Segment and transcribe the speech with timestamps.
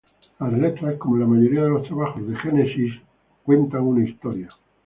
[0.39, 2.91] Las letras, como en la mayoría de los trabajos de Genesis,
[3.45, 4.49] cuentan una historia.